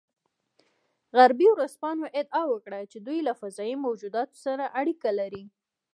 [1.17, 5.43] غربي ورځپاڼو ادعا وکړه چې دوی له فضايي موجوداتو سره اړیکه لري